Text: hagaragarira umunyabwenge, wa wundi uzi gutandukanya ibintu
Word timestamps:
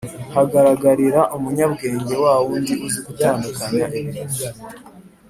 hagaragarira 0.35 1.21
umunyabwenge, 1.35 2.13
wa 2.23 2.33
wundi 2.45 2.73
uzi 2.85 2.99
gutandukanya 3.07 3.85
ibintu 3.99 4.41